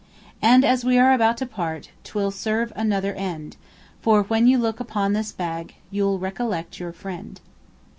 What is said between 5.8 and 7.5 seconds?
You'll recollect your friend.